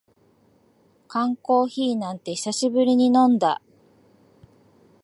[1.07, 3.61] 缶コーヒーなんて久しぶりに飲んだ